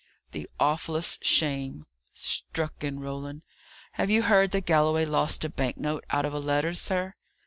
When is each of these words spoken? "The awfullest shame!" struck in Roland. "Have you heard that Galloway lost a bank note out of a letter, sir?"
"The 0.31 0.49
awfullest 0.59 1.23
shame!" 1.23 1.85
struck 2.15 2.83
in 2.83 3.01
Roland. 3.01 3.43
"Have 3.91 4.09
you 4.09 4.23
heard 4.23 4.49
that 4.49 4.65
Galloway 4.65 5.05
lost 5.05 5.45
a 5.45 5.49
bank 5.49 5.77
note 5.77 6.05
out 6.09 6.25
of 6.25 6.33
a 6.33 6.39
letter, 6.39 6.73
sir?" 6.73 7.13